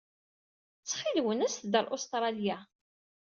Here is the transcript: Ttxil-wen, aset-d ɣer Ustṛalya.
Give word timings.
Ttxil-wen, 0.79 1.45
aset-d 1.45 1.73
ɣer 1.77 1.85
Ustṛalya. 1.95 2.57